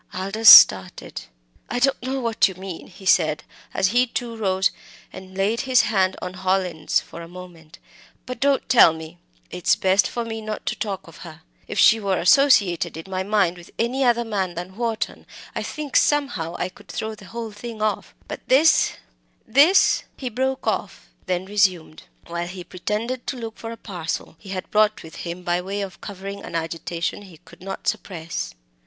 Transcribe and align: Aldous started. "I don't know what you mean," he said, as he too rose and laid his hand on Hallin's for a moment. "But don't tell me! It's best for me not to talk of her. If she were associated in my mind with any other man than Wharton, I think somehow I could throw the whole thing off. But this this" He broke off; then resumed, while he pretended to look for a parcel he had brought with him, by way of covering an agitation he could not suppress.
Aldous 0.15 0.49
started. 0.49 1.21
"I 1.69 1.77
don't 1.77 2.01
know 2.01 2.19
what 2.21 2.47
you 2.47 2.55
mean," 2.55 2.87
he 2.87 3.05
said, 3.05 3.43
as 3.71 3.89
he 3.89 4.07
too 4.07 4.35
rose 4.35 4.71
and 5.13 5.37
laid 5.37 5.61
his 5.61 5.81
hand 5.81 6.15
on 6.23 6.33
Hallin's 6.33 6.99
for 6.99 7.21
a 7.21 7.27
moment. 7.27 7.77
"But 8.25 8.39
don't 8.39 8.67
tell 8.67 8.93
me! 8.93 9.19
It's 9.51 9.75
best 9.75 10.07
for 10.07 10.25
me 10.25 10.41
not 10.41 10.65
to 10.65 10.75
talk 10.75 11.07
of 11.07 11.17
her. 11.17 11.43
If 11.67 11.77
she 11.77 11.99
were 11.99 12.17
associated 12.17 12.97
in 12.97 13.11
my 13.11 13.21
mind 13.21 13.57
with 13.57 13.69
any 13.77 14.03
other 14.03 14.25
man 14.25 14.55
than 14.55 14.75
Wharton, 14.75 15.27
I 15.53 15.61
think 15.61 15.95
somehow 15.95 16.55
I 16.57 16.67
could 16.69 16.87
throw 16.87 17.13
the 17.13 17.25
whole 17.25 17.51
thing 17.51 17.79
off. 17.79 18.15
But 18.27 18.41
this 18.47 18.93
this" 19.45 20.01
He 20.17 20.29
broke 20.29 20.65
off; 20.65 21.11
then 21.27 21.45
resumed, 21.45 22.05
while 22.25 22.47
he 22.47 22.63
pretended 22.63 23.27
to 23.27 23.37
look 23.37 23.55
for 23.55 23.71
a 23.71 23.77
parcel 23.77 24.35
he 24.39 24.49
had 24.49 24.71
brought 24.71 25.03
with 25.03 25.17
him, 25.17 25.43
by 25.43 25.61
way 25.61 25.81
of 25.81 26.01
covering 26.01 26.41
an 26.43 26.55
agitation 26.55 27.21
he 27.21 27.37
could 27.37 27.61
not 27.61 27.87
suppress. 27.87 28.55